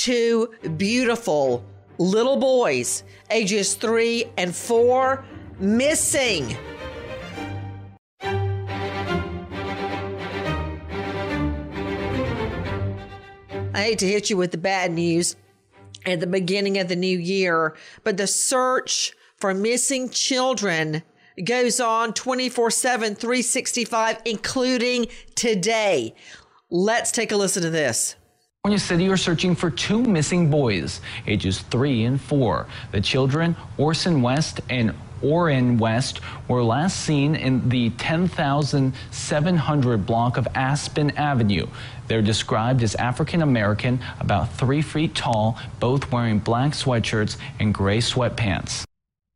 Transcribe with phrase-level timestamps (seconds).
[0.00, 1.62] Two beautiful
[1.98, 5.26] little boys, ages three and four,
[5.58, 6.56] missing.
[13.74, 15.36] I hate to hit you with the bad news
[16.06, 21.02] at the beginning of the new year, but the search for missing children
[21.44, 26.14] goes on 24 7, 365, including today.
[26.70, 28.16] Let's take a listen to this.
[28.62, 32.66] California City are searching for two missing boys, ages three and four.
[32.92, 40.46] The children, Orson West and Orrin West, were last seen in the 10,700 block of
[40.54, 41.68] Aspen Avenue.
[42.06, 47.96] They're described as African American, about three feet tall, both wearing black sweatshirts and gray
[47.96, 48.84] sweatpants.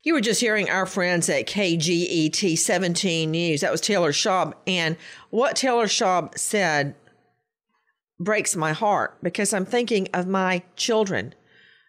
[0.03, 3.63] You were just hearing our friends at KGET 17 News.
[3.63, 4.53] That was Taylor Schaub.
[4.67, 4.99] And
[5.31, 6.95] what Taylor Schaub said
[8.19, 11.35] breaks my heart because I'm thinking of my children,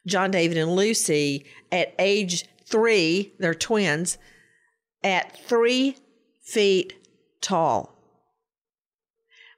[0.07, 4.17] John David and Lucy, at age three, they're twins,
[5.03, 5.97] at three
[6.41, 6.93] feet
[7.41, 7.93] tall.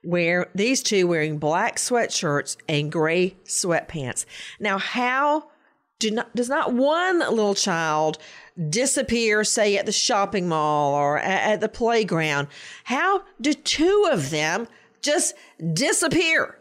[0.04, 4.24] Where these two wearing black sweatshirts and gray sweatpants.
[4.60, 5.50] Now, how
[5.98, 8.18] do not, does not one little child
[8.70, 12.48] disappear, say at the shopping mall or at, at the playground?
[12.84, 14.68] How do two of them
[15.02, 15.34] just
[15.72, 16.58] disappear?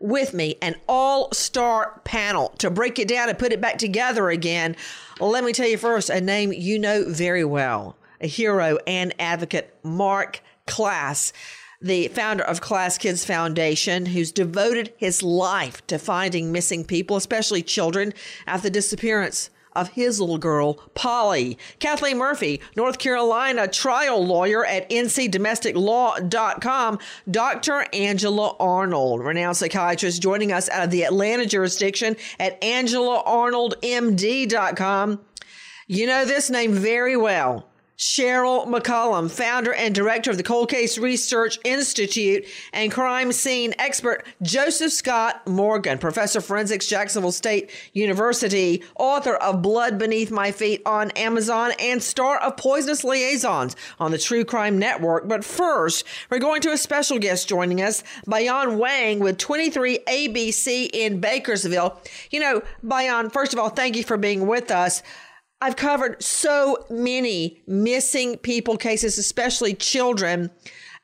[0.00, 4.30] with me an all star panel to break it down and put it back together
[4.30, 4.74] again.
[5.20, 9.74] Let me tell you first a name you know very well, a hero and advocate,
[9.82, 11.32] Marc Klaas.
[11.82, 18.12] The founder of KlaasKids Foundation, who's devoted his life to finding missing people, especially children,
[18.46, 21.56] after the disappearance of his little girl, Polly.
[21.78, 26.98] Kathleen Murphy, North Carolina trial lawyer at ncdomesticlaw.com.
[27.30, 27.86] Dr.
[27.92, 35.20] Angela Arnold, renowned psychiatrist, joining us out of the Atlanta jurisdiction at angelaarnoldmd.com.
[35.86, 37.69] You know this name very well.
[38.00, 44.24] Cheryl McCollum, founder and director of the Cold Case Research Institute, and crime scene expert
[44.40, 50.80] Joseph Scott Morgan, professor of forensics, Jacksonville State University, author of Blood Beneath My Feet
[50.86, 55.28] on Amazon, and star of Poisonous Liaisons on the True Crime Network.
[55.28, 60.88] But first, we're going to a special guest joining us, Bayan Wang with 23 ABC
[60.94, 61.92] in Bakersfield.
[62.30, 65.02] You know, Bayan, first of all, thank you for being with us.
[65.60, 70.50] I've covered so many missing people cases, especially children,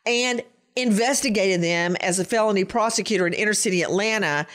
[0.06, 0.42] and
[0.76, 4.46] investigated them as a felony prosecutor in inner city Atlanta.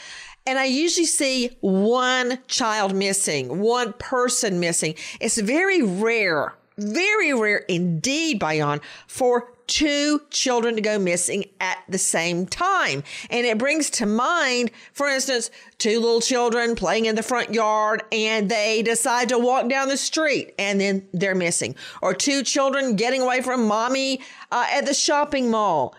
[0.46, 4.94] And I usually see one child missing, one person missing.
[5.20, 11.96] It's very rare, very rare indeed, Bayan, for two children to go missing at the
[11.96, 13.02] same time.
[13.30, 18.02] And it brings to mind, for instance, two little children playing in the front yard
[18.12, 21.74] and they decide to walk down the street and then they're missing.
[22.02, 24.20] Or two children getting away from mommy
[24.50, 25.94] uh, at the shopping mall.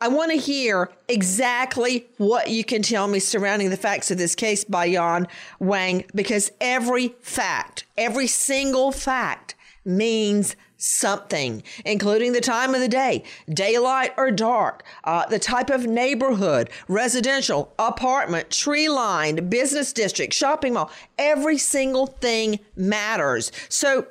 [0.00, 4.36] I want to hear exactly what you can tell me surrounding the facts of this
[4.36, 5.26] case Bayan
[5.58, 13.24] Wang because every fact, every single fact means something, including the time of the day,
[13.48, 20.74] daylight or dark, uh, the type of neighborhood, residential, apartment, tree lined, business district, shopping
[20.74, 20.90] mall.
[21.18, 23.52] Every single thing matters.
[23.68, 24.06] So,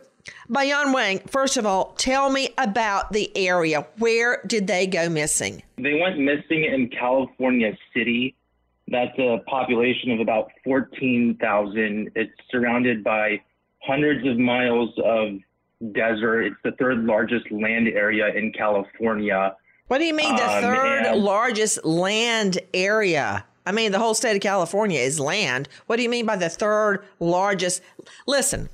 [0.49, 3.85] Bayan Wang, first of all, tell me about the area.
[3.97, 5.61] Where did they go missing?
[5.77, 8.35] They went missing in California City.
[8.87, 12.11] That's a population of about 14,000.
[12.15, 13.41] It's surrounded by
[13.83, 15.39] hundreds of miles of
[15.93, 16.43] desert.
[16.43, 19.55] It's the third largest land area in California.
[19.87, 23.45] What do you mean the um, third largest land area?
[23.65, 25.67] I mean, the whole state of California is land.
[25.87, 27.81] What do you mean by the third largest?
[28.27, 28.69] Listen,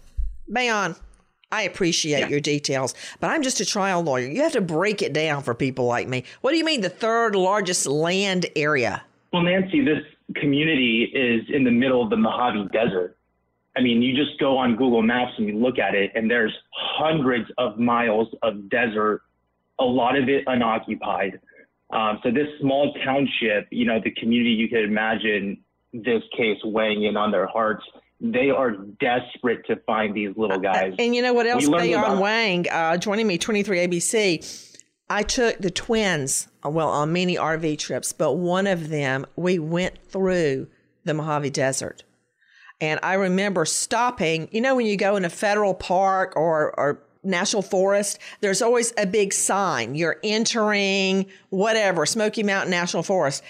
[0.48, 0.96] Bayan,
[1.52, 2.28] I appreciate yeah.
[2.28, 4.28] your details, but I'm just a trial lawyer.
[4.28, 6.24] You have to break it down for people like me.
[6.42, 9.04] What do you mean the third largest land area?
[9.34, 10.04] Well, Nancy, this
[10.36, 13.18] community is in the middle of the Mojave Desert.
[13.76, 16.54] I mean, you just go on Google Maps and you look at it, and there's
[16.74, 19.22] hundreds of miles of desert,
[19.80, 21.40] a lot of it unoccupied.
[21.92, 25.58] Um, so this small township, you know, the community you could imagine
[25.94, 27.84] this case weighing in on their hearts.
[28.20, 30.94] They are desperate to find these little guys.
[31.00, 31.68] And you know what else?
[31.68, 34.78] Bayan Wang, uh, joining me, 23 ABC.
[35.10, 39.60] I took the twins, uh, well, on many RV trips, but one of them, we
[39.60, 40.68] went through
[41.04, 42.04] the Mojave Desert.
[42.82, 47.00] And I remember stopping, you know, when you go in a federal park or, or
[47.24, 49.94] national forest, there's always a big sign.
[49.94, 53.44] You're entering whatever, Smoky Mountain National Forest.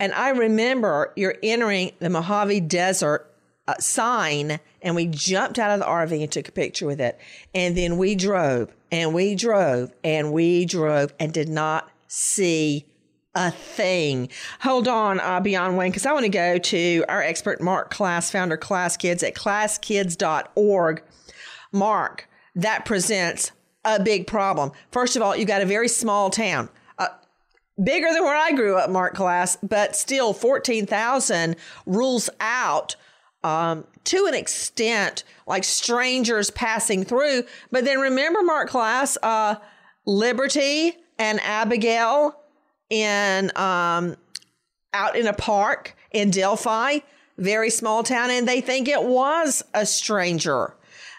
[0.00, 3.32] And I remember you're entering the Mojave Desert
[3.68, 7.18] uh, sign, and we jumped out of the RV and took a picture with it.
[7.54, 12.84] And then we drove and we drove and we drove and did not see
[13.36, 14.30] a thing.
[14.60, 18.30] Hold on, uh, Bayan Wang, because I want to go to our expert, Marc Klaas,
[18.30, 21.02] founder KlaasKids at klaaskids.org.
[21.70, 23.52] Marc, that presents
[23.84, 24.72] a big problem.
[24.90, 26.70] First of all, you've got a very small town.
[26.98, 27.08] Uh,
[27.84, 32.96] bigger than where I grew up, Marc Klaas, but still 14,000 rules out
[33.44, 37.44] um, to an extent, like strangers passing through.
[37.70, 39.56] But then remember, Marc Klaas, uh,
[40.06, 42.40] Liberty and Abigail
[42.90, 44.16] in um,
[44.92, 47.00] out in a park in Delphi,
[47.38, 50.74] very small town, and they think it was a stranger.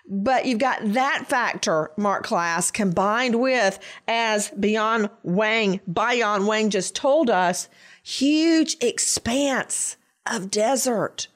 [0.10, 3.78] But you've got that factor, Marc Klaas, combined with,
[4.08, 7.68] as Bayan Wang, Bayan Wang just told us,
[8.04, 11.28] huge expanse of desert.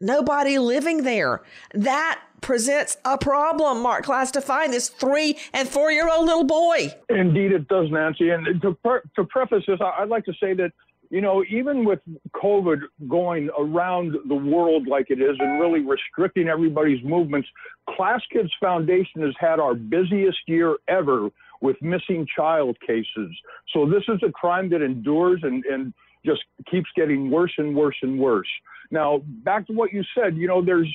[0.00, 1.42] Nobody living there.
[1.74, 6.44] That presents a problem, Marc Klaas, to find this three and four year old little
[6.44, 6.94] boy.
[7.08, 8.30] Indeed, it does, Nancy.
[8.30, 8.76] And to,
[9.16, 10.72] to preface this, I'd like to say that,
[11.10, 12.00] you know, even with
[12.34, 17.48] COVID going around the world like it is and really restricting everybody's movements,
[17.88, 21.30] Klass Kids Foundation has had our busiest year ever
[21.60, 23.34] with missing child cases.
[23.74, 25.92] So this is a crime that endures and, and
[26.24, 28.48] just keeps getting worse and worse and worse.
[28.90, 30.88] Now, back to what you said, you know, there's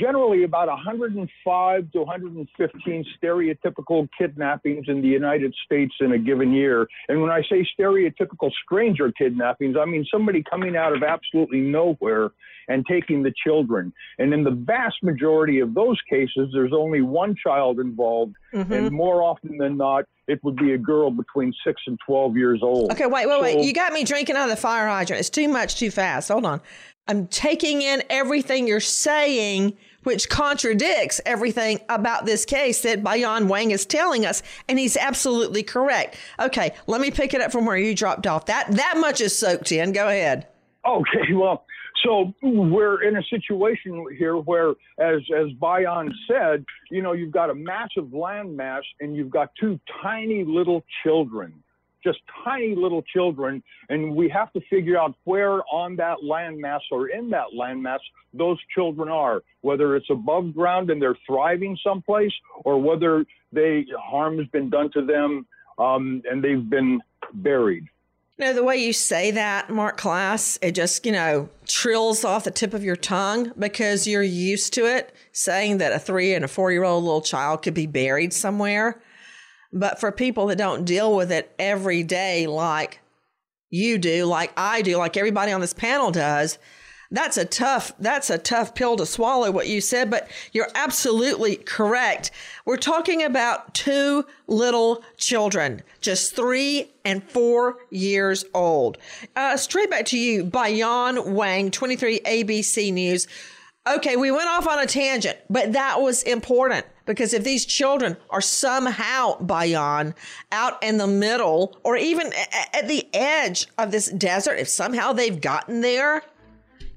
[0.00, 6.86] generally about 105 to 115 stereotypical kidnappings in the United States in a given year.
[7.08, 12.30] And when I say stereotypical stranger kidnappings, I mean somebody coming out of absolutely nowhere
[12.68, 13.92] and taking the children.
[14.18, 18.36] And in the vast majority of those cases, there's only one child involved.
[18.54, 18.72] Mm-hmm.
[18.72, 22.60] And more often than not, it would be a girl between six and 12 years
[22.62, 22.90] old.
[22.92, 23.64] Okay, wait, wait, so, wait.
[23.64, 25.20] You got me drinking out of the fire hydrant.
[25.20, 26.30] It's too much, too fast.
[26.30, 26.62] Hold on.
[27.06, 33.72] I'm taking in everything you're saying, which contradicts everything about this case that Bayan Wang
[33.72, 36.16] is telling us, and he's absolutely correct.
[36.40, 38.46] Okay, let me pick it up from where you dropped off.
[38.46, 39.92] That that much is soaked in.
[39.92, 40.46] Go ahead.
[40.86, 41.66] Okay, well,
[42.02, 47.50] so we're in a situation here where, as as Bayan said, you know, you've got
[47.50, 51.52] a massive landmass and you've got two tiny little children
[52.04, 57.08] just tiny little children, and we have to figure out where on that landmass or
[57.08, 58.00] in that landmass
[58.32, 62.32] those children are, whether it's above ground and they're thriving someplace,
[62.64, 65.46] or whether they harm has been done to them
[65.78, 67.00] um, and they've been
[67.32, 67.86] buried.
[68.38, 72.42] You know, the way you say that, Marc Klaas, it just, you know, trills off
[72.42, 76.44] the tip of your tongue because you're used to it, saying that a three and
[76.44, 79.00] a four year old little child could be buried somewhere.
[79.74, 83.00] But for people that don't deal with it every day, like
[83.70, 86.58] you do, like I do, like everybody on this panel does,
[87.10, 91.56] that's a tough that's a tough pill to swallow what you said but you're absolutely
[91.56, 92.30] correct.
[92.64, 98.98] We're talking about two little children just three and four years old.
[99.36, 103.28] Uh, straight back to you Bayan Wang 23 abc news.
[103.86, 108.16] Okay we went off on a tangent but that was important Because if these children
[108.30, 110.14] are somehow, Bayan,
[110.50, 112.32] out in the middle or even
[112.72, 116.22] at the edge of this desert, if somehow they've gotten there,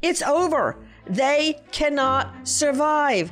[0.02, 0.78] it's over.
[1.06, 3.32] They cannot survive.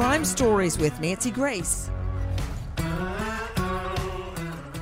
[0.00, 1.90] Crime Stories with Nancy Grace.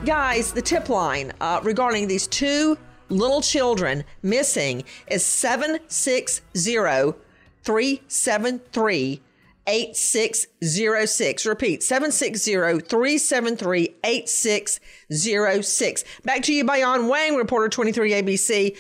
[0.07, 7.19] Guys, the tip line uh, regarding these two little children missing is 760
[7.65, 9.21] 373
[9.67, 11.47] 8606.
[11.47, 12.53] Repeat 760
[12.87, 16.05] 373 8606.
[16.23, 18.77] Back to you, Bayan Wang, reporter 23 ABC.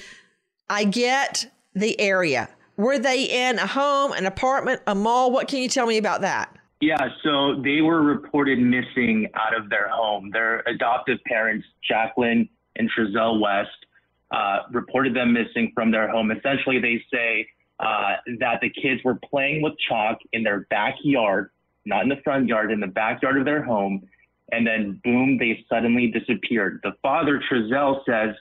[0.70, 2.48] I get the area.
[2.78, 5.32] Were they in a home, an apartment, a mall?
[5.32, 6.56] What can you tell me about that?
[6.80, 10.30] Yeah, so they were reported missing out of their home.
[10.32, 13.70] Their adoptive parents, Jacqueline and Trezell West,
[14.30, 16.30] uh, reported them missing from their home.
[16.30, 17.48] Essentially, they say
[17.80, 21.50] uh, that the kids were playing with chalk in their backyard,
[21.84, 24.06] not in the front yard, in the backyard of their home.
[24.52, 26.78] And then, boom, they suddenly disappeared.
[26.84, 28.36] The father, Trezell, says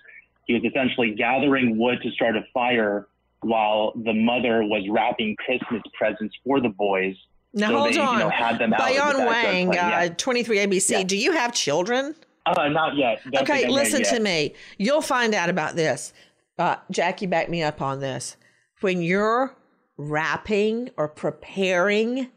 [0.45, 3.07] he was essentially gathering wood to start a fire
[3.41, 7.15] while the mother was wrapping Christmas presents for the boys.
[7.53, 8.13] Now so hold they, on.
[8.13, 10.91] You know, had them the Wang, uh, 23 ABC.
[10.91, 11.03] Yeah.
[11.03, 12.15] Do you have children?
[12.45, 13.21] Uh, not yet.
[13.29, 14.53] Don't okay, listen there to me.
[14.77, 16.13] You'll find out about this.
[16.57, 18.37] Uh, Jackie, back me up on this.
[18.81, 19.55] When you're
[19.97, 22.29] wrapping or preparing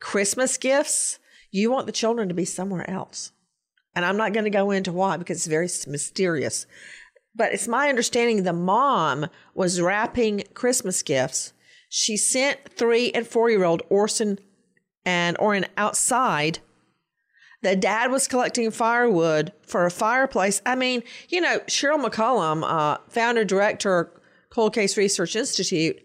[0.00, 1.18] Christmas gifts,
[1.50, 3.32] you want the children to be somewhere else.
[3.94, 6.66] And I'm not going to go into why because it's very mysterious.
[7.34, 11.52] But it's my understanding the mom was wrapping Christmas gifts.
[11.88, 14.38] She sent three and four year old Orson
[15.04, 16.60] and Orrin outside.
[17.62, 20.60] The dad was collecting firewood for a fireplace.
[20.66, 24.10] I mean, you know, Cheryl McCollum, uh, founder director,
[24.50, 26.02] Cold Case Research Institute.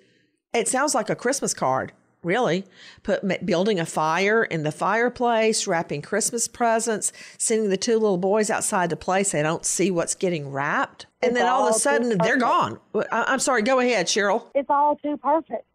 [0.54, 1.94] It sounds like a Christmas card,
[2.24, 2.66] really.
[3.04, 8.50] Put building a fire in the fireplace, wrapping Christmas presents, sending the two little boys
[8.50, 11.76] outside to play so they don't see what's getting wrapped, and It's then all of
[11.76, 12.80] a sudden they're gone.
[13.12, 13.62] I'm sorry.
[13.62, 14.46] Go ahead, Cheryl.
[14.56, 15.66] It's all too perfect.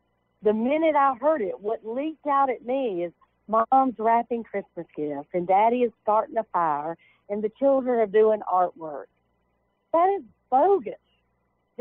[0.43, 3.13] The minute I heard it, what leaked out at me is
[3.49, 6.97] mom's wrapping Christmas gifts and daddy is starting a fire
[7.29, 9.05] and the children are doing artwork.
[9.93, 10.95] That is bogus.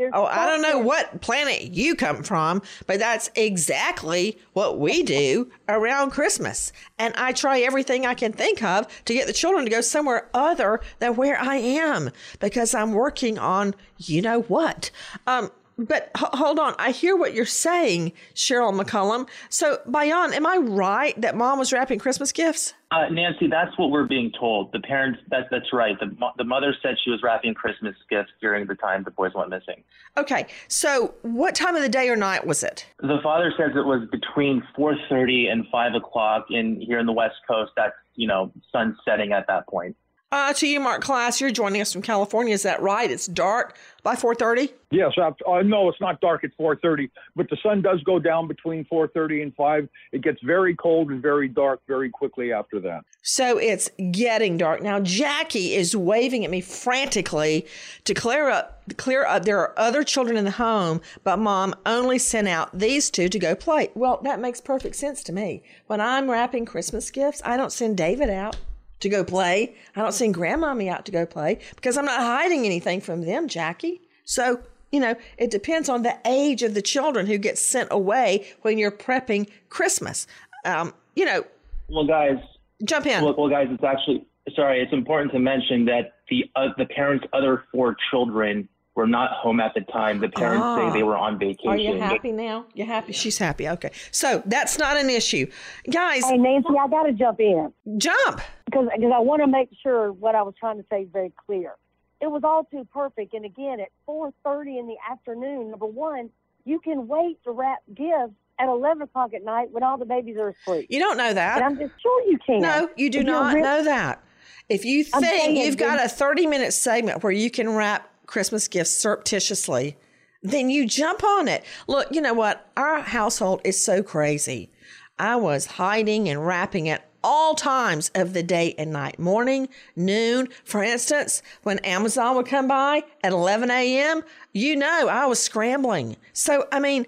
[0.02, 4.78] There's Oh, I don't know something- what planet you come from, but that's exactly what
[4.78, 6.72] we do around Christmas.
[6.98, 10.28] And I try everything I can think of to get the children to go somewhere
[10.34, 14.90] other than where I am because I'm working on you know what.
[15.26, 15.50] Um,
[15.86, 19.28] but h- hold on, I hear what you're saying, Cheryl McCollum.
[19.48, 22.74] So, Bayan, am I right that mom was wrapping Christmas gifts?
[22.90, 24.70] Uh, Nancy, that's what we're being told.
[24.72, 25.98] The parents, that, that's right.
[25.98, 29.48] The, the mother said she was wrapping Christmas gifts during the time the boys went
[29.48, 29.82] missing.
[30.18, 32.86] Okay, so what time of the day or night was it?
[32.98, 37.36] The father says it was between 4.30 and 5 o'clock in here in the West
[37.48, 37.72] Coast.
[37.76, 39.96] That's, you know, sun setting at that point.
[40.32, 42.54] Uh, to you, Marc Klaas, you're joining us from California.
[42.54, 43.10] Is that right?
[43.10, 44.72] It's dark by 4:30.
[44.90, 48.48] Yes, I, uh, no, it's not dark at 4:30, but the sun does go down
[48.48, 49.90] between 4:30 and 5.
[50.10, 53.04] It gets very cold and very dark very quickly after that.
[53.20, 55.00] So it's getting dark now.
[55.00, 57.66] Jackie is waving at me frantically
[58.04, 58.82] to clear up.
[58.96, 59.44] Clear up.
[59.44, 63.38] There are other children in the home, but mom only sent out these two to
[63.38, 63.90] go play.
[63.94, 65.62] Well, that makes perfect sense to me.
[65.88, 68.56] When I'm wrapping Christmas gifts, I don't send David out
[69.02, 69.74] to go play.
[69.94, 73.46] I don't send grandmommy out to go play because I'm not hiding anything from them,
[73.48, 74.00] Jackie.
[74.24, 78.46] So, you know, it depends on the age of the children who get sent away
[78.62, 80.26] when you're prepping Christmas.
[80.64, 81.44] Um, you know,
[81.88, 82.38] Well, guys,
[82.84, 83.22] jump in.
[83.24, 87.24] Well, well, guys, it's actually sorry, it's important to mention that the uh, the parents'
[87.32, 90.20] other four children were not home at the time.
[90.20, 90.76] The parents Ah.
[90.92, 91.68] say they were on vacation.
[91.70, 92.66] Are you happy now?
[92.74, 93.12] You're happy?
[93.14, 93.66] She's happy.
[93.68, 93.90] Okay.
[94.10, 95.46] So that's not an issue.
[95.90, 96.24] Guys.
[96.24, 97.72] Hey, Nancy, I got to jump in.
[97.96, 98.40] Jump.
[98.72, 101.32] Because because I want to make sure what I was trying to say is very
[101.46, 101.74] clear.
[102.20, 103.34] It was all too perfect.
[103.34, 106.30] And again, at 4.30 in the afternoon, number one,
[106.64, 110.36] you can wait to wrap gifts at 11 o'clock at night when all the babies
[110.36, 110.86] are asleep.
[110.88, 111.56] You don't know that.
[111.56, 112.60] And I'm just sure you can.
[112.60, 114.22] No, you do If not real- know that.
[114.68, 118.68] If you think saying you've got a 30 minute segment where you can wrap Christmas
[118.68, 119.96] gifts surreptitiously,
[120.42, 121.64] then you jump on it.
[121.88, 122.70] Look, you know what?
[122.76, 124.70] Our household is so crazy.
[125.18, 130.48] I was hiding and wrapping at all times of the day and night, morning, noon.
[130.64, 136.16] For instance, when Amazon would come by at 11 a.m., you know I was scrambling.
[136.32, 137.06] So, I mean,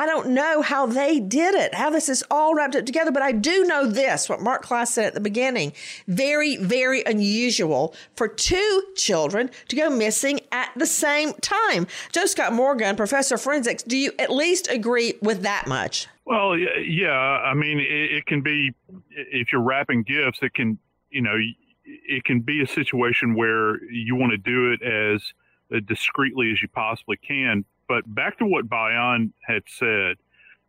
[0.00, 3.20] I don't know how they did it, how this is all wrapped up together, but
[3.20, 5.74] I do know this what Marc Klaas said at the beginning.
[6.08, 11.86] Very, very unusual for two children to go missing at the same time.
[12.12, 16.08] Joe Scott Morgan, professor of forensics, do you at least agree with that much?
[16.24, 17.10] Well, yeah.
[17.10, 18.72] I mean, it, it can be
[19.10, 20.38] if you're wrapping gifts.
[20.40, 20.78] It can,
[21.10, 21.36] you know,
[21.84, 25.34] it can be a situation where you want to do it as
[25.70, 27.66] uh, discreetly as you possibly can.
[27.90, 30.16] But back to what Bayan had said,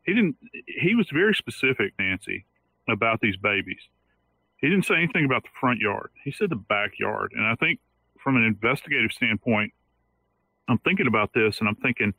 [0.03, 0.37] he didn't.
[0.65, 2.47] He was very specific, Nancy,
[2.89, 3.77] about these babies.
[4.57, 6.09] He didn't say anything about the front yard.
[6.23, 7.33] He said the backyard.
[7.35, 7.79] And I think,
[8.23, 9.71] from an investigative standpoint,
[10.67, 12.15] I'm thinking about this, and I'm thinking,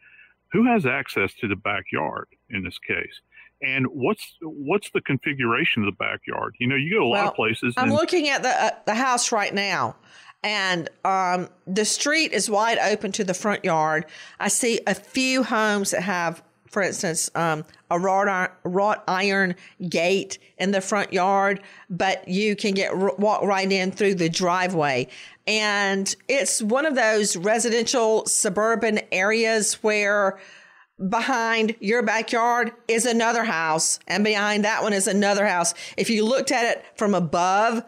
[0.52, 3.22] who has access to the backyard in this case?
[3.60, 6.54] And what's what's the configuration of the backyard?
[6.60, 7.74] You know, you go to a lot of places.
[7.76, 9.96] I'm and, looking at the uh, the house right now,
[10.42, 14.06] and um, the street is wide open to the front yard.
[14.40, 19.54] I see a few homes that have, for instance, um, a wrought iron, wrought iron
[19.88, 25.08] gate in the front yard, but you can get walk right in through the driveway.
[25.46, 30.38] And it's one of those residential suburban areas where
[31.08, 35.74] behind your backyard is another house, and behind that one is another house.
[35.96, 37.82] If you looked at it from above,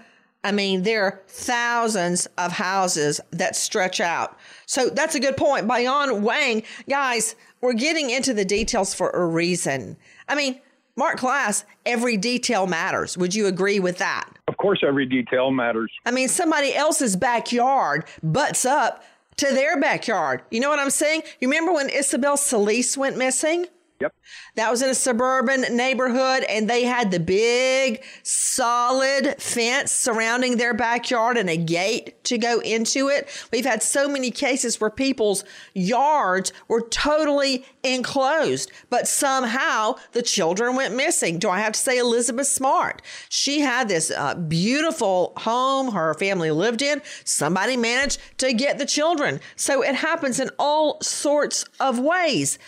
[0.44, 4.38] I mean, there are thousands of houses that stretch out.
[4.66, 5.66] So that's a good point.
[5.66, 9.96] Bayan Wang, guys, we're getting into the details for a reason.
[10.28, 10.60] I mean,
[10.96, 13.16] Marc Klaas, every detail matters.
[13.18, 14.28] Would you agree with that?
[14.46, 15.90] Of course, every detail matters.
[16.04, 19.02] I mean, somebody else's backyard butts up
[19.36, 20.42] to their backyard.
[20.50, 21.22] You know what I'm saying?
[21.40, 23.66] You remember when Isabel Celis went missing?
[24.00, 24.12] Yep.
[24.56, 30.74] That was in a suburban neighborhood, and they had the big, solid fence surrounding their
[30.74, 33.28] backyard and a gate to go into it.
[33.52, 40.74] We've had so many cases where people's yards were totally enclosed, but somehow the children
[40.74, 41.38] went missing.
[41.38, 43.00] Do I have to say Elizabeth Smart?
[43.28, 47.00] She had this uh, beautiful home her family lived in.
[47.24, 49.40] Somebody managed to get the children.
[49.54, 52.58] So it happens in all sorts of ways.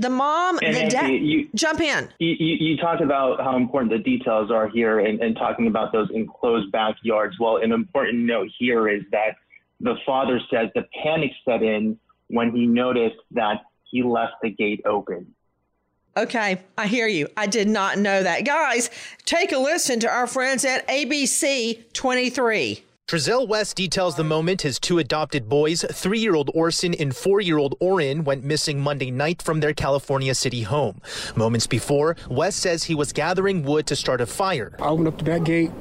[0.00, 2.08] The mom, And the dad, jump in.
[2.18, 6.08] You, you, talked about how important the details are here and, and talking about those
[6.14, 7.38] enclosed backyards.
[7.38, 9.36] Well, an important note here is that
[9.78, 14.80] the father says the panic set in when he noticed that he left the gate
[14.86, 15.34] open.
[16.16, 17.28] Okay, I hear you.
[17.36, 18.46] I did not know that.
[18.46, 18.88] Guys,
[19.26, 22.82] take a listen to our friends at ABC 23.
[23.10, 27.40] Trezell West details the moment his two adopted boys, three year old Orson and four
[27.40, 31.00] year old Orrin, went missing Monday night from their California City home.
[31.34, 34.76] Moments before, West says he was gathering wood to start a fire.
[34.78, 35.72] I open up the back gate.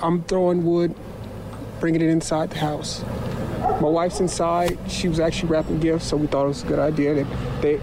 [0.00, 0.94] I'm throwing wood,
[1.80, 3.02] bringing it inside the house.
[3.58, 4.78] My wife's inside.
[4.88, 7.78] She was actually wrapping gifts, so we thought it was a good idea that they,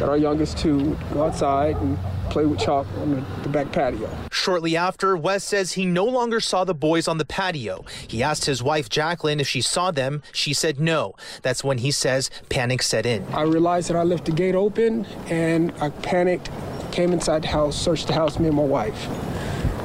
[0.00, 1.96] that our youngest two go outside and
[2.30, 4.10] play with chalk on the, back patio.
[4.30, 7.84] Shortly after, West says he no longer saw the boys on the patio.
[8.08, 10.22] He asked his wife Jacqueline if she saw them.
[10.32, 11.14] She said no.
[11.42, 13.24] That's when he says panic set in.
[13.32, 16.50] I realized that I left the gate open, and I panicked,
[16.92, 19.08] came inside the house, searched the house, me and my wife.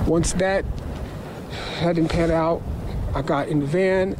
[0.07, 0.65] Once that
[1.81, 2.61] that didn't pan out,
[3.15, 4.17] I got in the van.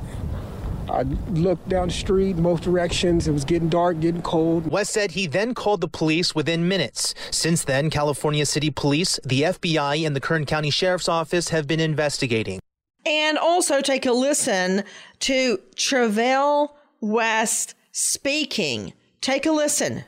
[0.90, 3.28] I looked down the street, both directions.
[3.28, 4.72] It was getting dark, getting cold.
[4.72, 7.14] West said he then called the police within minutes.
[7.30, 11.80] Since then, California City Police, the FBI, and the Kern County Sheriff's Office have been
[11.80, 12.60] investigating.
[13.06, 14.84] And also take a listen
[15.20, 16.70] to Trezell
[17.02, 18.94] West speaking.
[19.22, 20.04] Take a listen.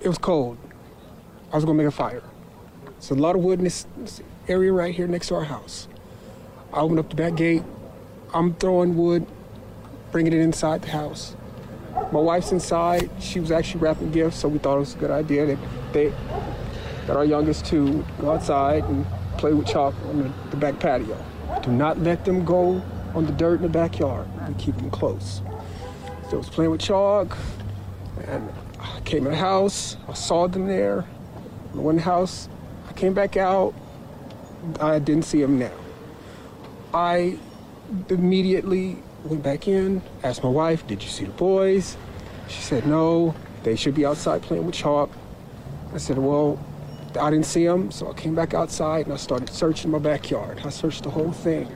[0.00, 0.58] It was cold.
[1.52, 2.22] I was gonna make a fire.
[2.84, 5.88] There's a lot of wood in this, this area right here next to our house.
[6.72, 7.62] I opened up the back gate.
[8.34, 9.26] I'm throwing wood,
[10.10, 11.36] bringing it inside the house.
[12.12, 13.10] My wife's inside.
[13.20, 15.58] She was actually wrapping gifts, so we thought it was a good idea that
[15.92, 16.12] they,
[17.06, 19.06] that our youngest two go outside and
[19.38, 21.16] play with chalk on the, the back patio.
[21.62, 22.82] Do not let them go
[23.14, 24.28] on the dirt in the backyard.
[24.48, 25.42] We keep them close.
[26.28, 27.36] So I was playing with chalk,
[28.26, 29.96] and I came in the house.
[30.08, 31.04] I saw them there.
[31.74, 32.48] In the house.
[32.88, 33.74] I came back out.
[34.80, 35.72] I didn't see them now.
[36.92, 37.38] I
[38.08, 41.96] immediately went back in, asked my wife, Did you see the boys?
[42.48, 45.10] She said, No, they should be outside playing with chalk.
[45.94, 46.58] I said, Well,
[47.20, 50.60] I didn't see them, so I came back outside and I started searching my backyard.
[50.64, 51.68] I searched the whole thing.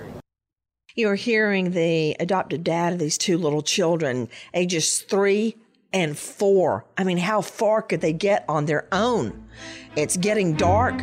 [0.94, 5.56] You're hearing the adopted dad of these two little children, ages three
[5.92, 6.84] and four.
[6.96, 9.48] I mean, how far could they get on their own?
[9.96, 11.02] It's getting dark.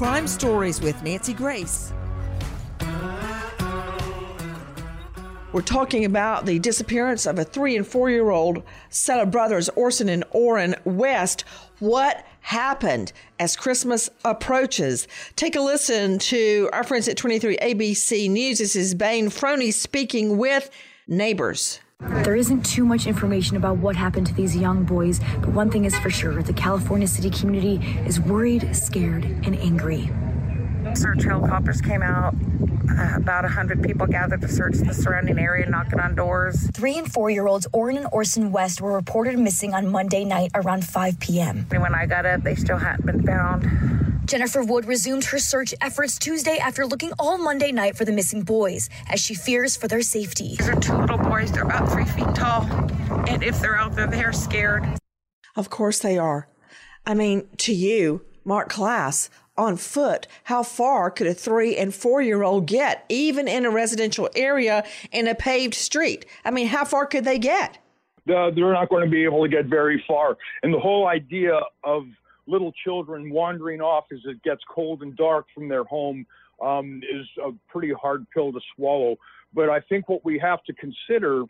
[0.00, 1.92] Crime Stories with Nancy Grace.
[5.52, 9.68] We're talking about the disappearance of a three and four year old set of brothers,
[9.76, 11.44] Orson and Orrin West.
[11.80, 15.06] What happened as Christmas approaches?
[15.36, 18.60] Take a listen to our friends at 23 ABC News.
[18.60, 20.70] This is Bane Froney speaking with
[21.08, 21.78] neighbors.
[22.00, 25.84] There isn't too much information about what happened to these young boys, but one thing
[25.84, 30.10] is for sure the California city community is worried, scared, and angry.
[30.94, 32.34] Search helicopters came out.
[32.90, 36.68] Uh, about 100 people gathered to search the surrounding area, knocking on doors.
[36.72, 40.50] Three and four year olds Orrin and Orson West were reported missing on Monday night
[40.54, 41.66] around 5 p.m.
[41.70, 44.00] And when I got up, they still hadn't been found.
[44.24, 48.42] Jennifer Wood resumed her search efforts Tuesday after looking all Monday night for the missing
[48.42, 50.56] boys, as she fears for their safety.
[50.56, 51.50] These are two little boys.
[51.50, 52.62] They're about three feet tall.
[53.28, 54.84] And if they're out there, they're scared.
[55.56, 56.48] Of course they are.
[57.04, 62.22] I mean, to you, Mark Class, on foot, how far could a three and four
[62.22, 66.24] year old get, even in a residential area in a paved street?
[66.44, 67.78] I mean, how far could they get?
[68.28, 70.36] Uh, they're not going to be able to get very far.
[70.62, 72.04] And the whole idea of
[72.46, 76.26] little children wandering off as it gets cold and dark from their home
[76.62, 79.16] um, is a pretty hard pill to swallow.
[79.52, 81.44] But I think what we have to consider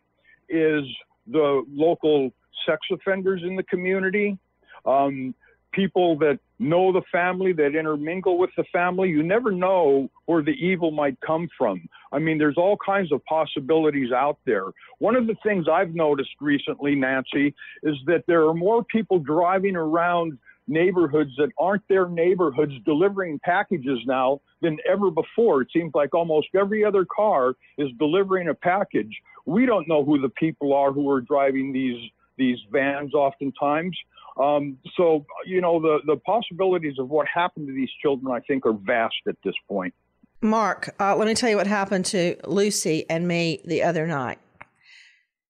[0.49, 0.85] is
[1.27, 2.33] the local
[2.67, 4.39] sex offenders in the community,
[4.85, 5.35] um,
[5.73, 9.09] people that know the family, that intermingle with the family.
[9.09, 11.89] You never know where the evil might come from.
[12.13, 14.67] I mean, there's all kinds of possibilities out there.
[14.99, 19.77] One of the things I've noticed recently, Nancy, is that there are more people driving
[19.77, 25.63] around neighborhoods that aren't their neighborhoods delivering packages now than ever before.
[25.63, 29.15] It seems like almost every other car is delivering a package.
[29.47, 33.97] We don't know who the people are who are driving these these vans oftentimes.
[34.41, 38.65] Um, so you know the the possibilities of what happened to these children, I think,
[38.67, 39.95] are vast at this point.
[40.43, 44.39] Marc, uh, let me tell you what happened to Lucy and me the other night.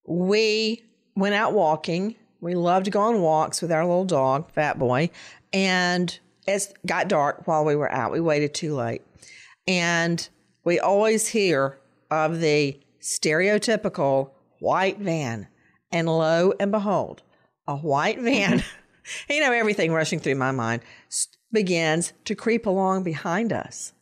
[0.04, 0.82] We
[1.14, 5.10] went out walking we love to go on walks with our little dog, Fat Boy,
[5.52, 8.12] and it got dark while we were out.
[8.12, 9.02] We waited too late.
[9.66, 10.26] And
[10.64, 11.78] we always hear
[12.10, 15.48] of the stereotypical white van.
[15.92, 17.22] And lo and behold,
[17.66, 18.62] a white van,
[19.30, 20.82] you know, everything rushing through my mind,
[21.52, 23.92] begins to creep along behind us.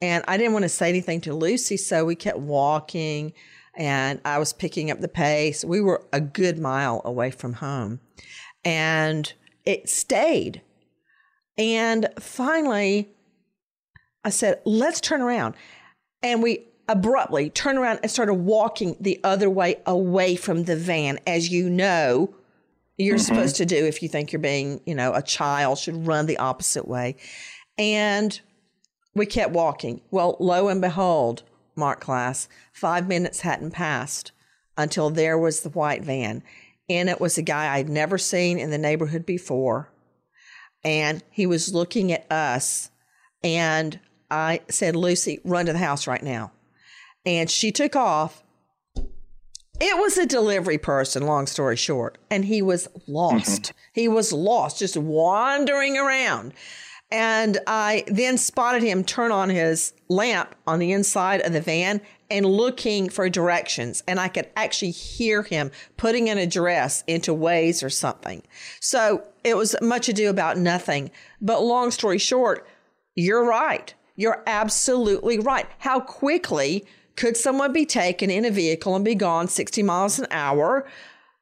[0.00, 3.32] And I didn't want to say anything to Lucy, so we kept walking
[3.76, 5.64] and I was picking up the pace.
[5.64, 8.00] We were a good mile away from home
[8.64, 9.32] and
[9.64, 10.62] it stayed.
[11.56, 13.08] And finally,
[14.24, 15.54] I said, let's turn around.
[16.22, 21.18] And we abruptly turned around and started walking the other way away from the van.
[21.26, 22.34] As you know,
[22.98, 23.24] you're mm-hmm.
[23.24, 26.38] supposed to do if you think you're being, you know, a child should run the
[26.38, 27.16] opposite way.
[27.78, 28.38] And
[29.14, 30.02] we kept walking.
[30.10, 31.44] Well, lo and behold,
[31.76, 34.32] Marc Klaas, five minutes hadn't passed
[34.76, 36.42] until there was the white van.
[36.88, 39.92] and it was a guy I'd never seen in the neighborhood before.
[40.84, 42.90] And he was looking at us,
[43.42, 43.98] and
[44.30, 46.52] I said, Lucy, run to the house right now.
[47.26, 48.42] And she took off.
[49.80, 53.62] It was a delivery person, long story short, and he was lost.
[53.62, 53.78] Mm-hmm.
[53.92, 56.52] He was lost, just wandering around.
[57.10, 62.00] And I then spotted him turn on his lamp on the inside of the van
[62.30, 64.02] and looking for directions.
[64.06, 68.42] And I could actually hear him putting an address into Waze or something.
[68.80, 71.10] So it was much ado about nothing.
[71.40, 72.66] But long story short,
[73.14, 73.94] you're right.
[74.16, 75.66] You're absolutely right.
[75.78, 76.84] How quickly
[77.18, 80.86] could someone be taken in a vehicle and be gone 60 miles an hour?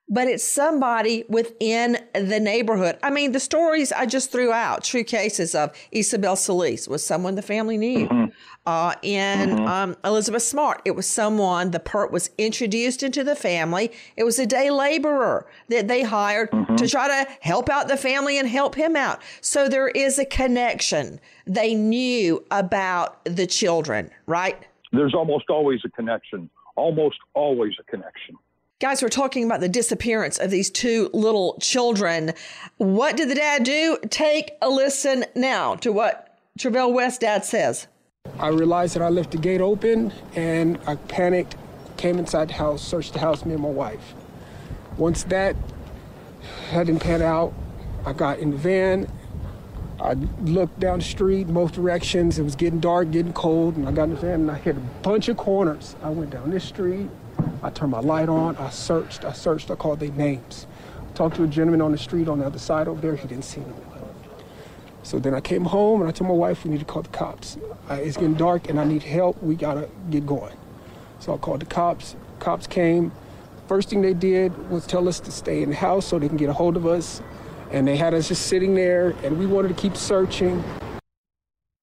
[0.08, 2.96] But it's somebody within the neighborhood.
[3.02, 7.34] I mean, the stories I just threw out, true cases of Isabel Celis was someone
[7.34, 8.08] the family knew.
[8.08, 8.24] Mm-hmm.
[8.64, 13.92] Uh, and um, Elizabeth Smart, it was someone the PERT was introduced into the family.
[14.16, 18.38] It was a day laborer that they hired to try to help out the family
[18.38, 19.20] and help him out.
[19.42, 21.20] So there is a connection.
[21.46, 24.64] They knew about the children, right?
[24.96, 26.48] There's almost always a connection.
[26.74, 28.36] Almost always a connection.
[28.78, 32.32] Guys, we're talking about the disappearance of these two little children.
[32.76, 33.98] What did the dad do?
[34.10, 37.86] Take a listen now to what Trezell West dad says.
[38.38, 41.56] I realized that I left the gate open and I panicked,
[41.96, 44.14] came inside the house, searched the house, me and my wife.
[44.98, 45.56] Once that
[46.70, 47.54] hadn't pan out,
[48.04, 49.10] I got in the van.
[50.00, 52.38] I looked down the street, both directions.
[52.38, 54.76] It was getting dark, getting cold, and I got in the van and I hit
[54.76, 55.96] a bunch of corners.
[56.02, 57.08] I went down this street,
[57.62, 60.66] I turned my light on, I searched, I searched, I called their names.
[61.14, 63.44] Talked to a gentleman on the street on the other side over there, he didn't
[63.44, 63.74] see them.
[65.02, 67.08] So then I came home and I told my wife we need to call the
[67.08, 67.56] cops.
[67.88, 69.40] It's getting dark and I need help.
[69.42, 70.56] We gotta get going.
[71.20, 72.16] So I called the cops.
[72.40, 73.12] Cops came.
[73.68, 76.36] First thing they did was tell us to stay in the house so they can
[76.36, 77.22] get a hold of us.
[77.70, 80.62] And they had us just sitting there and we wanted to keep searching.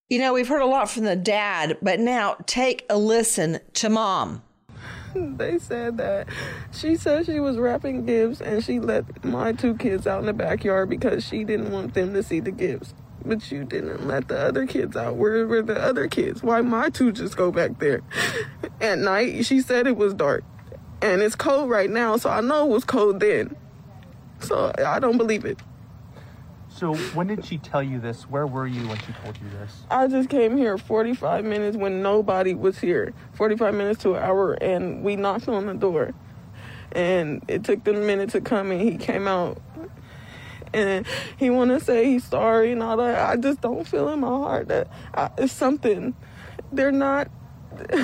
[0.10, 3.90] You know, we've heard a lot from the dad, but now take a listen to
[3.90, 4.44] mom.
[5.16, 6.28] They said that
[6.72, 10.34] she said she was wrapping gifts and she let my two kids out in the
[10.34, 12.94] backyard because she didn't want them to see the gifts.
[13.24, 15.16] But you didn't let the other kids out.
[15.16, 16.44] Where were the other kids?
[16.44, 18.02] Why my two just go back there?
[18.82, 20.44] At night, she said it was dark.
[21.02, 23.56] And it's cold right now, so I know it was cold then.
[24.40, 25.60] So I don't believe it.
[26.76, 28.24] So when did she tell you this?
[28.24, 29.84] Where were you when she told you this?
[29.92, 33.14] I just came here 45 minutes when nobody was here.
[33.34, 36.14] 45 minutes to an hour, and we knocked on the door.
[36.92, 39.62] And it took them a minute to come, and he came out.
[40.74, 41.06] And
[41.38, 43.30] he want to say he's sorry and all that.
[43.30, 46.16] I just don't feel in my heart that I, it's something.
[46.72, 47.30] They're not.
[47.88, 48.02] Do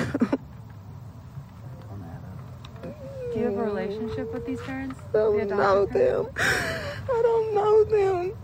[3.34, 5.00] you have a relationship with these parents?
[5.08, 6.26] I don't The know adopted them.
[6.38, 8.36] I don't know them.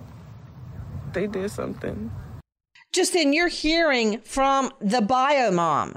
[1.16, 2.12] They did something.
[2.92, 5.96] Justin, you're hearing from the bio mom.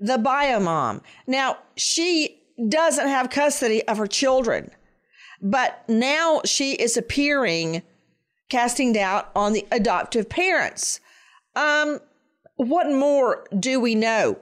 [0.00, 1.02] The bio mom.
[1.24, 4.72] Now, she doesn't have custody of her children,
[5.40, 7.82] but now she is appearing,
[8.48, 10.98] casting doubt on the adoptive parents.
[11.54, 12.00] Um,
[12.56, 14.36] what more do we know?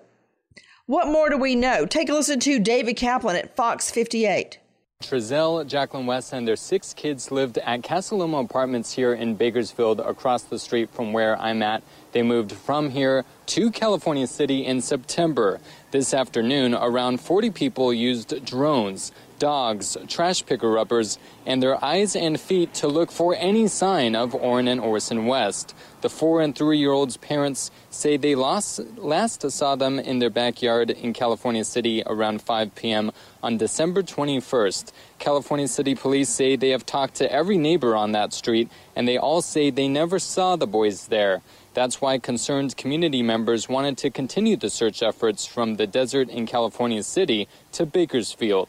[0.87, 1.85] What more do we know?
[1.85, 4.59] Take a listen to David Kaplan at Fox 58.
[5.05, 10.01] Trezell, Jacqueline West, and their six kids lived at Casa Loma Apartments here in Bakersfield,
[10.01, 11.83] across the street from where I'm at.
[12.15, 15.59] They moved from here to California City in September.
[15.91, 22.39] This afternoon, around 40 people used drones, dogs, trash picker uppers, and their eyes and
[22.39, 25.75] feet to look for any sign of Orrin and Orson West.
[26.03, 30.31] The four and three year old's parents say they lost, last saw them in their
[30.31, 33.11] backyard in California City around 5 p.m.
[33.43, 34.93] on December 21st.
[35.19, 39.19] California City police say they have talked to every neighbor on that street, and they
[39.19, 41.43] all say they never saw the boys there.
[41.75, 46.47] That's why concerned community members wanted to continue the search efforts from the desert in
[46.47, 48.69] California City to Bakersfield.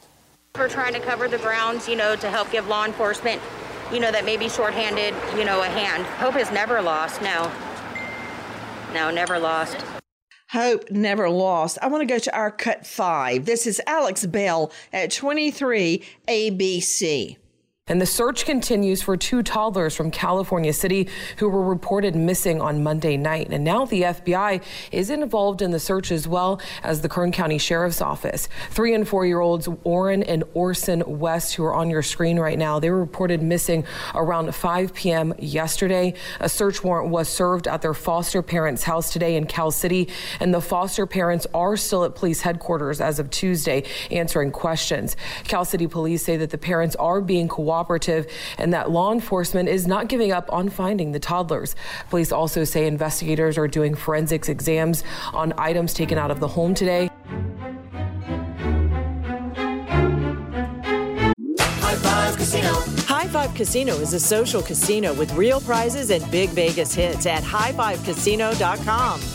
[0.57, 3.41] We're trying to cover the grounds, you know, to help give law enforcement,
[3.93, 6.03] you know, that may be shorthanded, you know, a hand.
[6.17, 7.21] Hope is never lost.
[7.21, 7.51] No.
[8.91, 9.77] No, never lost.
[10.49, 11.77] Hope never lost.
[11.81, 13.45] I want to go to our cut five.
[13.45, 17.37] This is Alex Bell at 23 ABC.
[17.87, 22.81] And the search continues for two toddlers from California City who were reported missing on
[22.81, 23.49] Monday night.
[23.51, 27.59] And now the FBI is involved in the search as well as the Kern County
[27.59, 28.49] Sheriff's Office.
[28.71, 32.57] Three and four year olds Orrin and Orson West, who are on your screen right
[32.57, 35.35] now, they were reported missing around 5 p.m.
[35.37, 36.15] yesterday.
[36.39, 40.51] A search warrant was served at their foster parents' house today in Cal City, and
[40.51, 45.15] the foster parents are still at police headquarters as of Tuesday answering questions.
[45.43, 48.25] Cal City police say that the parents are being cooperative cooperative
[48.57, 51.75] and that law enforcement is not giving up on finding the toddlers.
[52.09, 56.73] Police also say investigators are doing forensics exams on items taken out of the home
[56.73, 57.09] today.
[61.59, 62.73] High Five Casino.
[63.07, 67.43] High Five Casino is a social casino with real prizes and big Vegas hits at
[67.43, 69.34] highfivecasino.com.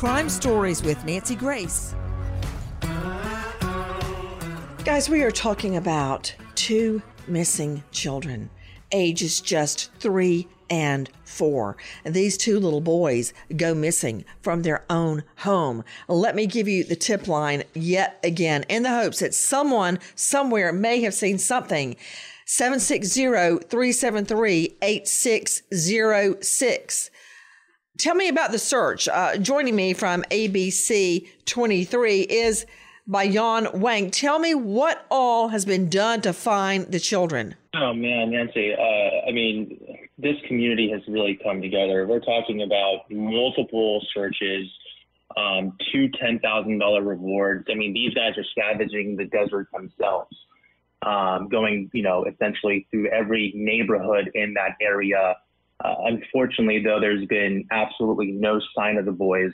[0.00, 1.94] Crime Stories with Nancy Grace.
[4.82, 8.48] Guys, we are talking about two missing children,
[8.92, 11.76] ages just three and four.
[12.06, 15.84] These two little boys go missing from their own home.
[16.08, 20.72] Let me give you the tip line yet again in the hopes that someone somewhere
[20.72, 21.94] may have seen something.
[22.46, 27.10] 760 373 8606.
[28.00, 29.08] Tell me about the search.
[29.08, 32.64] Uh, joining me from ABC 23 is
[33.06, 34.10] by Bayan Wang.
[34.10, 37.56] Tell me what all has been done to find the children.
[37.74, 38.72] Oh man, Nancy.
[38.72, 42.06] Uh, I mean, this community has really come together.
[42.06, 44.66] We're talking about multiple searches,
[45.36, 47.66] um, two ten thousand dollar rewards.
[47.70, 50.34] I mean, these guys are scavenging the desert themselves,
[51.02, 55.36] um, going, you know, essentially through every neighborhood in that area.
[55.82, 59.52] Uh, unfortunately, though, there's been absolutely no sign of the boys.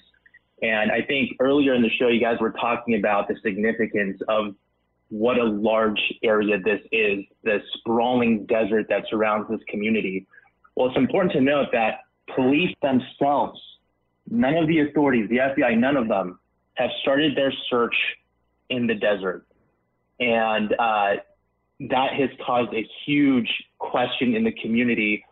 [0.62, 4.54] And I think earlier in the show, you guys were talking about the significance of
[5.08, 10.26] what a large area this is, the sprawling desert that surrounds this community.
[10.74, 12.00] Well, it's important to note that
[12.34, 13.60] police themselves,
[14.28, 16.38] none of the authorities, the FBI, none of them
[16.74, 17.94] have started their search
[18.68, 19.46] in the desert.
[20.18, 21.16] And uh,
[21.80, 25.24] that has caused a huge question in the community.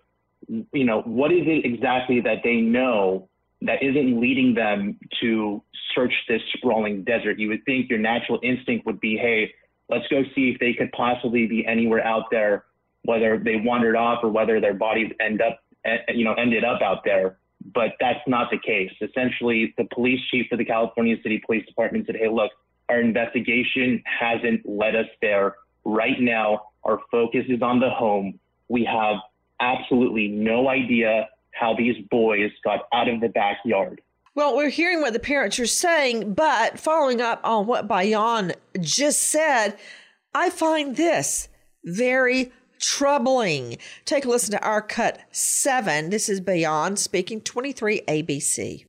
[0.48, 3.28] You know, what is it exactly that they know
[3.62, 5.62] that isn't leading them to
[5.94, 7.38] search this sprawling desert?
[7.38, 9.52] You would think your natural instinct would be, hey,
[9.88, 12.64] let's go see if they could possibly be anywhere out there,
[13.02, 15.61] whether they wandered off or whether their bodies end up,
[16.09, 17.38] you know, ended up out there.
[17.72, 18.90] But that's not the case.
[19.00, 22.50] Essentially, the police chief for the California City Police Department said, hey, look,
[22.90, 25.54] our investigation hasn't led us there.
[25.85, 28.38] Right now, our focus is on the home.
[28.68, 29.16] We have
[29.61, 34.01] absolutely no idea how these boys got out of the backyard.
[34.35, 39.21] Well, we're hearing what the parents are saying, but following up on what Bayan just
[39.21, 39.77] said,
[40.35, 41.49] I find this
[41.85, 43.79] very troubling.
[44.05, 46.11] Take a listen to our cut seven.
[46.11, 48.87] This is Bayan speaking 23 ABC.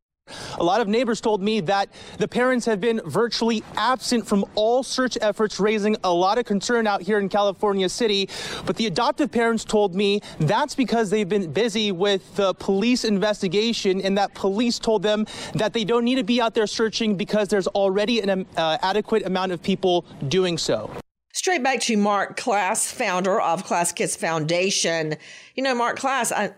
[0.58, 4.84] A lot of neighbors told me that the parents have been virtually absent from all
[4.84, 8.30] search efforts, raising a lot of concern out here in California City.
[8.66, 14.02] But the adoptive parents told me that's because they've been busy with the police investigation
[14.02, 17.48] and that police told them that they don't need to be out there searching because
[17.50, 20.90] there's already an uh, adequate amount of people doing so.
[21.34, 25.16] Straight back to Marc Klaas, founder of KlaasKids Foundation.
[25.56, 26.54] You know, Marc Klaas, I,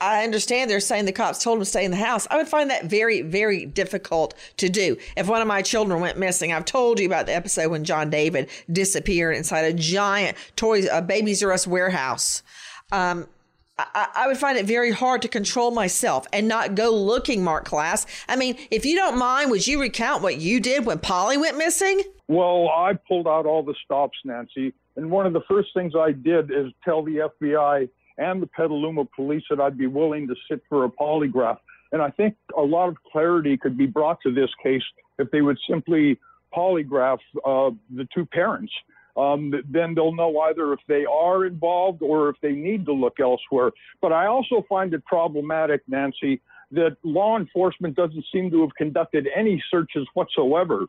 [0.00, 2.28] I understand they're saying the cops told him to stay in the house.
[2.30, 4.96] I would find that very, very difficult to do.
[5.16, 8.08] If one of my children went missing, I've told you about the episode when John
[8.08, 12.44] David disappeared inside a giant Toys, a Babies R Us warehouse.
[12.92, 13.26] Um,
[13.76, 17.64] I, I, would find it very hard to control myself and not go looking, Marc
[17.64, 18.06] Klaas.
[18.28, 21.56] I mean, if you don't mind, would you recount what you did when Polly went
[21.58, 22.02] missing?
[22.26, 24.74] Well, I pulled out all the stops, Nancy.
[24.96, 27.88] And one of the first things I did is tell the FBI
[28.18, 31.58] and the Petaluma police that I'd be willing to sit for a polygraph.
[31.92, 34.82] And I think a lot of clarity could be brought to this case
[35.18, 36.18] if they would simply
[36.54, 38.72] polygraph uh, the two parents.
[39.16, 43.18] Um, then they'll know either if they are involved or if they need to look
[43.18, 43.72] elsewhere.
[44.00, 46.40] But I also find it problematic, Nancy,
[46.70, 50.86] that law enforcement doesn't seem to have conducted any searches whatsoever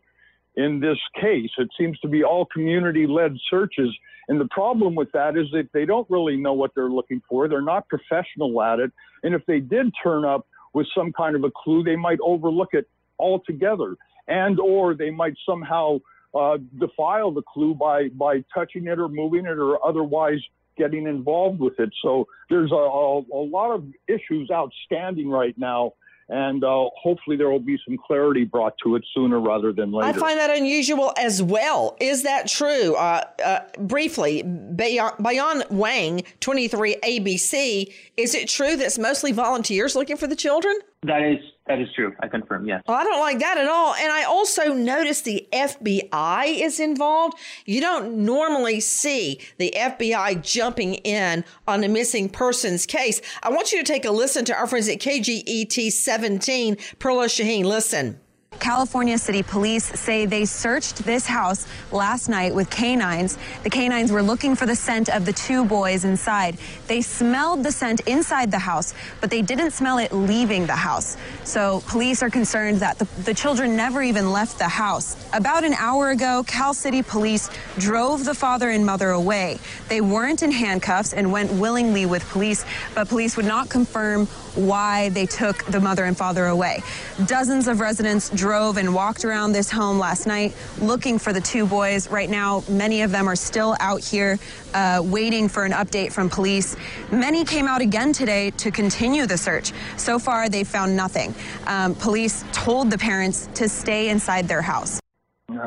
[0.60, 1.50] in this case.
[1.58, 3.96] It seems to be all community led searches.
[4.28, 7.48] And the problem with that is that they don't really know what they're looking for.
[7.48, 8.92] They're not professional at it.
[9.24, 12.74] And if they did turn up with some kind of a clue, they might overlook
[12.74, 13.96] it altogether.
[14.28, 16.00] And or they might somehow
[16.36, 20.40] uh, defile the clue by, by touching it or moving it or otherwise
[20.78, 21.90] getting involved with it.
[22.02, 25.94] So there's a, a, a lot of issues outstanding right now
[26.30, 30.08] and uh, hopefully there will be some clarity brought to it sooner rather than later.
[30.08, 31.98] I find that unusual as well.
[32.00, 32.96] Is that true?
[32.96, 39.96] Uh, uh, briefly, Bayan, Bayan Wang, 23 ABC, is it true that it's mostly volunteers
[39.96, 40.78] looking for the children?
[41.04, 41.40] That is
[41.70, 42.14] that is true.
[42.20, 42.66] I confirm.
[42.66, 42.82] Yes.
[42.88, 43.94] Well, I don't like that at all.
[43.94, 47.38] And I also noticed the FBI is involved.
[47.66, 53.22] You don't normally see the FBI jumping in on a missing persons case.
[53.44, 57.66] I want you to take a listen to our friends at KGET 17, Perla Shaheen.
[57.66, 58.20] Listen.
[58.70, 63.36] California City Police say they searched this house last night with canines.
[63.64, 66.58] The canines were looking for the scent of the two boys inside.
[66.86, 71.18] They smelled the scent inside the house, but they didn't smell it leaving the house.
[71.46, 75.16] So police are concerned that the, the children never even left the house.
[75.34, 79.58] About an hour ago, Cal City Police drove the father and mother away.
[79.88, 84.28] They weren't in handcuffs and went willingly with police, but police would not confirm
[84.60, 86.84] why they took the mother and father away.
[87.26, 91.66] Dozens of residents drove and walked around this home last night looking for the two
[91.66, 92.10] boys.
[92.10, 94.38] Right now, many of them are still out here
[94.74, 96.76] uh, waiting for an update from police.
[97.12, 99.72] Many came out again today to continue the search.
[99.98, 101.34] So far, they found nothing.
[101.66, 105.00] Um, police told the parents to stay inside their house.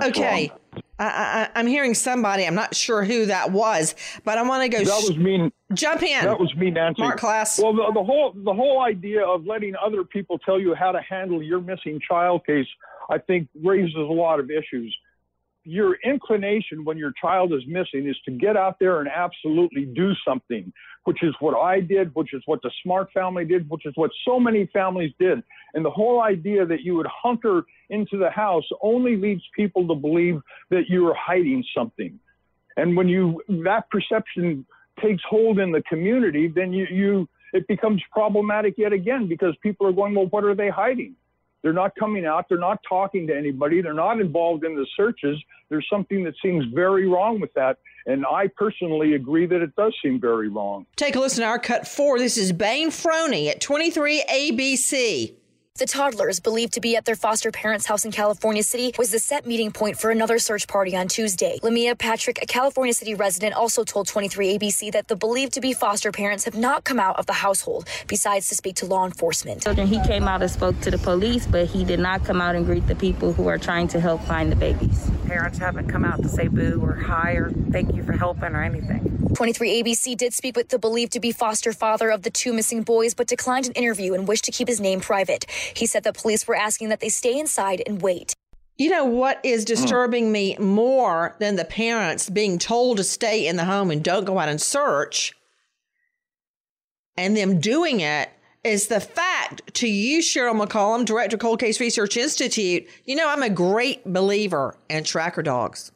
[0.02, 0.52] Okay.
[1.02, 2.46] I, I, am hearing somebody.
[2.46, 3.94] I'm not sure who that was,
[4.24, 4.84] but I want to go.
[4.84, 5.50] That was me.
[5.74, 6.24] Jump in.
[6.24, 7.02] That was me, Nancy.
[7.02, 7.58] Marc Klaas.
[7.58, 11.00] Well, the, the whole the whole idea of letting other people tell you how to
[11.00, 12.66] handle your missing child case,
[13.10, 14.94] I think, raises a lot of issues.
[15.64, 20.12] Your inclination when your child is missing is to get out there and absolutely do
[20.26, 20.72] something,
[21.04, 24.10] which is what I did, which is what the Smart family did, which is what
[24.24, 25.42] so many families did.
[25.74, 29.94] And the whole idea that you would hunker into the house only leads people to
[29.94, 30.40] believe
[30.70, 32.18] that you are hiding something.
[32.76, 34.64] And when you that perception
[35.00, 39.86] takes hold in the community, then you, you it becomes problematic yet again because people
[39.86, 41.14] are going, well, what are they hiding?
[41.62, 42.48] They're not coming out.
[42.48, 43.80] They're not talking to anybody.
[43.80, 45.38] They're not involved in the searches.
[45.68, 47.78] There's something that seems very wrong with that.
[48.06, 50.86] And I personally agree that it does seem very wrong.
[50.96, 52.18] Take a listen to our cut four.
[52.18, 55.34] This is Bain Froney at 23 ABC.
[55.82, 59.18] The toddlers, believed to be at their foster parents' house in California City, was the
[59.18, 61.58] set meeting point for another search party on Tuesday.
[61.60, 65.72] Lamia Patrick, a California City resident, also told 23 ABC that the believed to be
[65.72, 69.60] foster parents have not come out of the household, besides to speak to law enforcement.
[69.60, 72.54] Children, he came out and spoke to the police, but he did not come out
[72.54, 75.10] and greet the people who are trying to help find the babies.
[75.26, 78.62] Parents haven't come out to say boo or hi or thank you for helping or
[78.62, 79.12] anything.
[79.34, 82.82] 23 ABC did speak with the believed to be foster father of the two missing
[82.82, 85.46] boys, but declined an interview and wished to keep his name private.
[85.76, 88.34] He said the police were asking that they stay inside and wait.
[88.78, 90.32] You know what is disturbing mm.
[90.32, 94.38] me more than the parents being told to stay in the home and don't go
[94.38, 95.34] out and search
[97.16, 98.30] and them doing it
[98.64, 102.86] is the fact to you, Cheryl McCollum, Director Cold Case Research Institute.
[103.04, 105.90] You know, I'm a great believer in tracker dogs.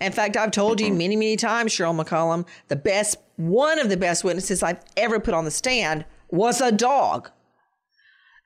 [0.00, 3.96] In fact, I've told you many, many times, Cheryl McCollum, the best, one of the
[3.96, 7.30] best witnesses I've ever put on the stand was a dog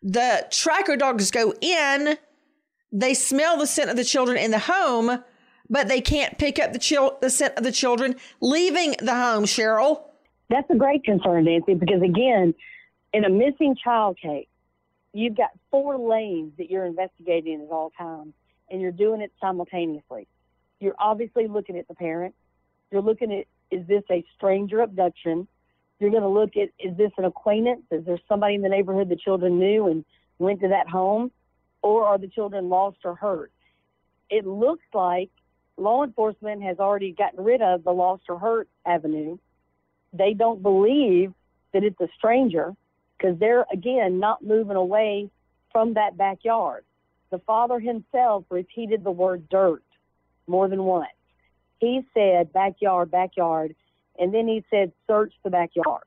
[0.03, 2.19] the tracker dogs go in,
[2.93, 5.23] they smell the scent of the children in the home,
[5.69, 9.45] but they can't pick up the, chil- the scent of the children leaving the home,
[9.45, 10.03] Cheryl.
[10.49, 12.55] That's a great concern, Nancy, because again,
[13.13, 14.49] in a missing child case,
[15.13, 18.33] you've got four lanes that you're investigating at all times,
[18.71, 20.27] and you're doing it simultaneously.
[20.81, 22.35] You're obviously looking at the parent.
[22.91, 25.47] You're looking at is this a stranger abduction?
[26.01, 27.83] You're going to look at is this an acquaintance?
[27.91, 30.05] Is there somebody in the neighborhood the children knew and
[30.39, 31.31] went to that home?
[31.83, 33.53] Or are the children lost or hurt?
[34.31, 35.31] It looks like
[35.77, 39.39] law enforcement has already gotten rid of the lost or hurt avenue.
[40.13, 41.33] They don't believe
[41.73, 42.75] that it's a stranger
[43.17, 45.31] because they're, again, not moving away
[45.73, 46.85] from that backyard.
[47.31, 49.83] The father himself repeated the word dirt
[50.47, 51.09] more than once.
[51.79, 53.75] He said backyard, backyard,
[54.21, 56.03] and then he said, search the backyard.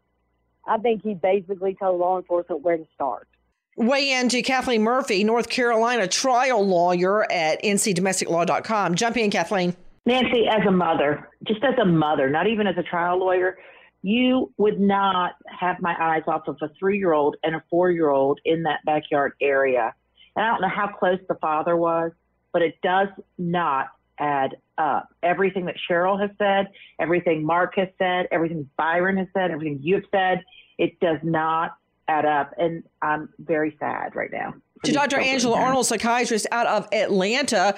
[0.66, 3.28] I think he basically told law enforcement where to start.
[3.76, 8.95] Weigh in to Kathleen Murphy, North Carolina trial lawyer at ncdomesticlaw.com.
[8.95, 9.76] Jump in, Kathleen.
[10.05, 13.57] Nancy, as a mother, just as a mother, not even as a trial lawyer,
[14.03, 17.89] you would not have my eyes off of a three year old and a four
[17.89, 19.93] year old in that backyard area.
[20.36, 22.11] And I don't know how close the father was,
[22.51, 23.07] but it does
[23.38, 23.88] not
[24.20, 25.09] add up.
[25.22, 26.68] Everything that Cheryl has said,
[26.99, 30.43] everything Marc has said, everything Bayan has said, everything you've said,
[30.78, 32.51] it does not add up.
[32.57, 34.53] And I'm very sad right now.
[34.86, 35.20] To Dr.
[35.20, 37.76] Angela Arnold, psychiatrist out of Atlanta,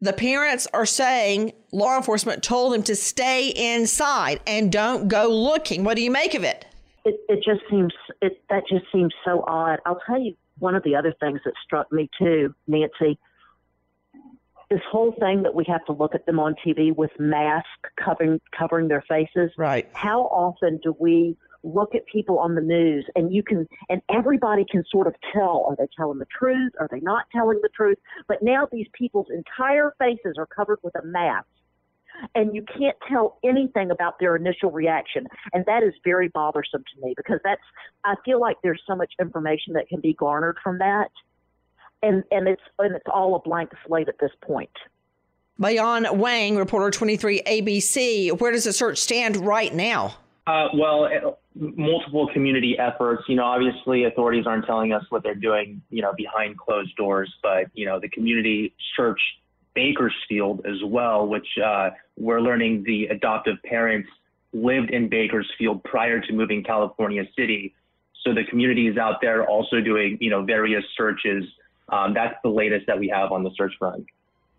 [0.00, 5.84] the parents are saying law enforcement told them to stay inside and don't go looking.
[5.84, 6.66] What do you make of it?
[7.04, 9.78] It, it just seems it, that just seems so odd.
[9.86, 13.18] I'll tell you one of the other things that struck me too, Nancy.
[14.70, 17.68] This whole thing that we have to look at them on TV with masks
[18.02, 19.52] covering covering their faces.
[19.56, 19.88] Right.
[19.92, 21.36] How often do we
[21.66, 25.66] look at people on the news and you can and everybody can sort of tell
[25.68, 27.98] are they telling the truth are they not telling the truth
[28.28, 31.46] but now these people's entire faces are covered with a mask
[32.34, 37.06] and you can't tell anything about their initial reaction and that is very bothersome to
[37.06, 37.60] me because that's
[38.04, 41.10] i feel like there's so much information that can be garnered from that
[42.02, 44.70] and and it's and it's all a blank slate at this point
[45.58, 48.38] Bayan Wang, reporter 23 ABC.
[48.38, 50.14] Where does the search stand right now?
[50.46, 51.22] Uh, well, it,
[51.54, 53.22] multiple community efforts.
[53.26, 57.32] You know, obviously authorities aren't telling us what they're doing, you know, behind closed doors,
[57.42, 59.20] but, you know, the community search
[59.74, 64.08] Bakersfield as well, which uh, we're learning the adoptive parents
[64.52, 67.74] lived in Bakersfield prior to moving California City.
[68.24, 71.44] So the community is out there also doing, you know, various searches.
[71.88, 74.06] Um, that's the latest that we have on the search front.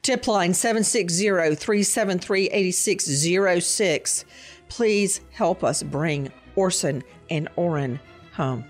[0.01, 4.25] Tip line 760 373 8606.
[4.69, 7.99] Please help us bring Orson and Orrin
[8.33, 8.65] home.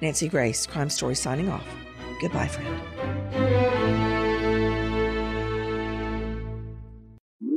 [0.00, 1.66] Nancy Grace, Crime Story, signing off.
[2.20, 3.86] Goodbye, friend.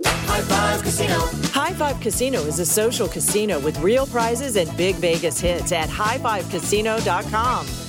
[0.05, 1.19] High Five Casino.
[1.51, 5.89] High Five Casino is a social casino with real prizes and big Vegas hits at
[5.89, 7.88] highfivecasino.com.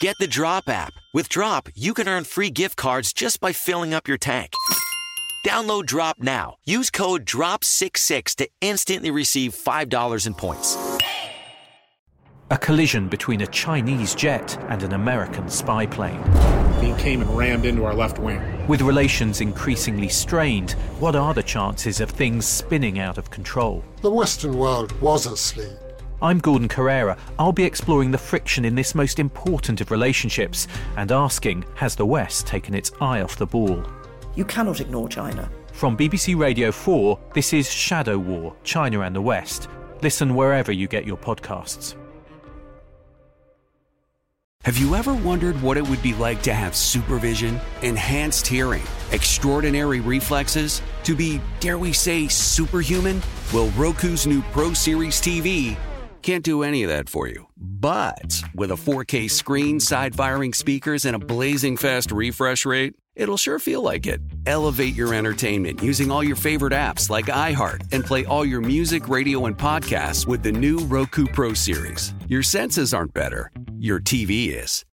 [0.00, 0.92] Get the Drop app.
[1.12, 4.52] With Drop, you can earn free gift cards just by filling up your tank.
[5.46, 6.56] Download Drop now.
[6.64, 10.76] Use code DROP66 to instantly receive $5 in points.
[12.50, 16.22] A collision between a Chinese jet and an American spy plane.
[16.82, 18.42] He came and rammed into our left wing.
[18.66, 23.82] With relations increasingly strained, what are the chances of things spinning out of control?
[24.02, 25.78] The Western world was asleep.
[26.24, 27.18] I'm Gordon Corera.
[27.38, 30.66] I'll be exploring the friction in this most important of relationships
[30.96, 33.84] and asking Has the West taken its eye off the ball?
[34.34, 35.50] You cannot ignore China.
[35.74, 39.68] From BBC Radio 4, this is Shadow War China and the West.
[40.00, 41.94] Listen wherever you get your podcasts.
[44.62, 50.00] Have you ever wondered what it would be like to have supervision, enhanced hearing, extraordinary
[50.00, 53.20] reflexes, to be, dare we say, superhuman?
[53.52, 55.76] Well, Roku's new Pro Series TV
[56.24, 57.46] can't do any of that for you.
[57.58, 63.36] But with a 4K screen, side firing speakers, and a blazing fast refresh rate, it'll
[63.36, 64.22] sure feel like it.
[64.46, 69.08] Elevate your entertainment using all your favorite apps like iHeart and play all your music,
[69.08, 72.14] radio, and podcasts with the new Roku Pro Series.
[72.26, 74.84] Your senses aren't better, your TV is.